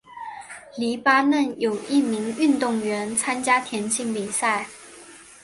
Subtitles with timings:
[0.75, 4.65] 黎巴嫩有一名运动员参加田径比赛。